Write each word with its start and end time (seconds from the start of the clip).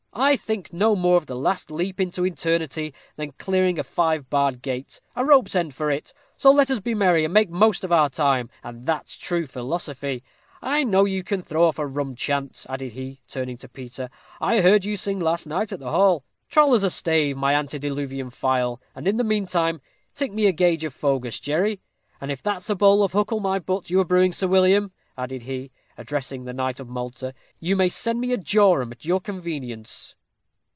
I 0.13 0.35
think 0.35 0.73
no 0.73 0.93
more 0.93 1.15
of 1.15 1.27
the 1.27 1.37
last 1.37 1.71
leap 1.71 2.01
into 2.01 2.25
eternity 2.25 2.93
than 3.15 3.31
clearing 3.39 3.79
a 3.79 3.83
five 3.83 4.29
barred 4.29 4.61
gate. 4.61 4.99
A 5.15 5.23
rope's 5.23 5.55
end 5.55 5.73
for 5.73 5.89
it! 5.89 6.13
So 6.35 6.51
let 6.51 6.69
us 6.69 6.81
be 6.81 6.93
merry, 6.93 7.23
and 7.23 7.33
make 7.33 7.49
the 7.49 7.55
most 7.55 7.85
of 7.85 7.93
our 7.93 8.09
time, 8.09 8.49
and 8.61 8.85
that's 8.85 9.17
true 9.17 9.47
philosophy. 9.47 10.21
I 10.61 10.83
know 10.83 11.05
you 11.05 11.23
can 11.23 11.41
throw 11.41 11.63
off 11.65 11.79
a 11.79 11.87
rum 11.87 12.15
chant," 12.17 12.65
added 12.67 12.91
he, 12.91 13.21
turning 13.29 13.55
to 13.59 13.69
Peter. 13.69 14.09
"I 14.41 14.59
heard 14.59 14.83
you 14.83 14.97
sing 14.97 15.17
last 15.17 15.47
night 15.47 15.71
at 15.71 15.79
the 15.79 15.91
hall. 15.91 16.25
Troll 16.49 16.73
us 16.75 16.83
a 16.83 16.89
stave, 16.89 17.37
my 17.37 17.53
antediluvian 17.53 18.31
file, 18.31 18.81
and, 18.93 19.07
in 19.07 19.15
the 19.15 19.23
meantime, 19.23 19.79
tip 20.13 20.31
me 20.31 20.45
a 20.45 20.51
gage 20.51 20.83
of 20.83 20.93
fogus, 20.93 21.39
Jerry; 21.39 21.79
and 22.19 22.29
if 22.29 22.43
that's 22.43 22.69
a 22.69 22.75
bowl 22.75 23.01
of 23.01 23.13
huckle 23.13 23.39
my 23.39 23.59
butt 23.59 23.89
you 23.89 24.01
are 24.01 24.05
brewing, 24.05 24.33
Sir 24.33 24.49
William," 24.49 24.91
added 25.17 25.43
he, 25.43 25.71
addressing 25.97 26.45
the 26.45 26.53
knight 26.53 26.79
of 26.79 26.87
Malta, 26.87 27.31
"you 27.59 27.75
may 27.75 27.87
send 27.89 28.19
me 28.19 28.31
a 28.31 28.37
jorum 28.37 28.91
at 28.91 29.05
your 29.05 29.19
convenience." 29.19 30.15